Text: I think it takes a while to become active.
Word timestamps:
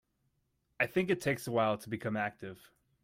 I 0.79 0.87
think 0.87 1.11
it 1.11 1.21
takes 1.21 1.45
a 1.45 1.51
while 1.51 1.77
to 1.77 1.87
become 1.87 2.17
active. 2.17 2.71